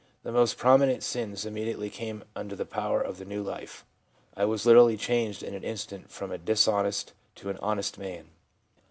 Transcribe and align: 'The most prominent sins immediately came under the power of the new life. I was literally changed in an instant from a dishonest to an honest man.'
'The 0.23 0.31
most 0.31 0.57
prominent 0.57 1.03
sins 1.03 1.45
immediately 1.45 1.87
came 1.87 2.23
under 2.35 2.55
the 2.55 2.65
power 2.65 2.99
of 2.99 3.19
the 3.19 3.23
new 3.23 3.43
life. 3.43 3.85
I 4.35 4.45
was 4.45 4.65
literally 4.65 4.97
changed 4.97 5.43
in 5.43 5.53
an 5.53 5.63
instant 5.63 6.09
from 6.09 6.31
a 6.31 6.39
dishonest 6.39 7.13
to 7.35 7.51
an 7.51 7.59
honest 7.61 7.99
man.' 7.99 8.31